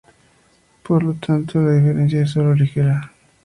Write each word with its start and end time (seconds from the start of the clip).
Por 0.81 1.03
lo 1.03 1.13
tanto, 1.13 1.61
la 1.61 1.73
diferencia 1.75 2.23
es 2.23 2.31
solo 2.31 2.55
ligera. 2.55 3.11